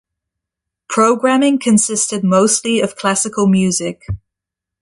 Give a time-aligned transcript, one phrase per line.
[0.89, 4.01] Programming consisted mostly of classical music.